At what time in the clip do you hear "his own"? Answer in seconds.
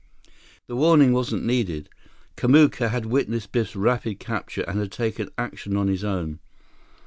5.89-6.39